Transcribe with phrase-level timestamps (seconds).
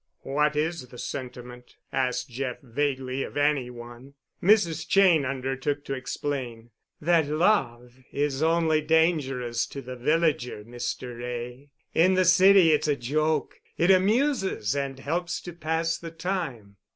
[0.23, 4.15] "What is the sentiment?" asked Jeff vaguely of any one.
[4.41, 4.89] Mrs.
[4.89, 6.71] Cheyne undertook to explain.
[6.99, 11.19] "That love is only dangerous to the villager, Mr.
[11.19, 11.69] Wray.
[11.93, 16.77] In the city it's a joke—it amuses and helps to pass the time."